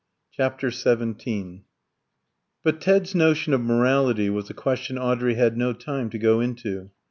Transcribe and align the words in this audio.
CHAPTER 0.31 0.71
XVII 0.71 1.61
But 2.63 2.81
Ted's 2.81 3.13
notion 3.13 3.53
of 3.53 3.61
morality 3.61 4.31
was 4.31 4.49
a 4.49 4.55
question 4.55 4.97
Audrey 4.97 5.35
had 5.35 5.55
no 5.57 5.73
time 5.73 6.09
to 6.09 6.17
go 6.17 6.39
into. 6.39 6.89